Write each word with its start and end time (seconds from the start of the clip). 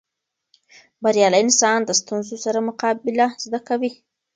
بریالی 1.03 1.39
انسان 1.45 1.79
د 1.85 1.89
ستونزو 2.01 2.35
سره 2.45 2.59
مقابله 2.67 3.27
زده 3.43 3.59
کوي. 3.67 3.91